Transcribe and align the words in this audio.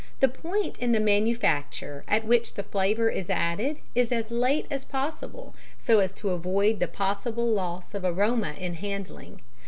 The 0.19 0.27
point 0.27 0.79
in 0.79 0.93
the 0.93 0.99
manufacture 0.99 2.03
at 2.07 2.25
which 2.25 2.55
the 2.55 2.63
flavour 2.63 3.07
is 3.11 3.29
added 3.29 3.77
is 3.93 4.11
as 4.11 4.31
late 4.31 4.65
as 4.71 4.83
possible 4.83 5.53
so 5.77 5.99
as 5.99 6.11
to 6.13 6.29
avoid 6.31 6.79
the 6.79 6.87
possible 6.87 7.47
loss 7.51 7.93
of 7.93 8.03
aroma 8.03 8.53
in 8.57 8.73
handling. 8.73 9.41